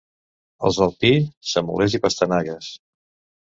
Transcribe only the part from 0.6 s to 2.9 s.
Els del Pi, semolers i pastanagues.